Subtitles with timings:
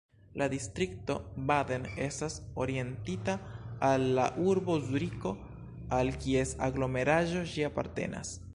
[0.41, 1.17] La distrikto
[1.49, 3.35] Baden estas orientita
[3.89, 5.37] al la urbo Zuriko
[5.99, 8.37] al kies aglomeraĵo ĝi apartenas.